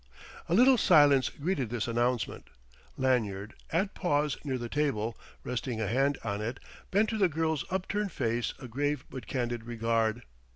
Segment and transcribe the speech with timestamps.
[0.49, 2.47] A little silence greeted this announcement.
[2.97, 7.65] Lanyard, at pause near the table, resting a hand on it, bent to the girl's
[7.71, 10.23] upturned face a grave but candid regard.